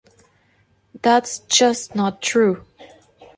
[1.03, 2.65] That's just not true.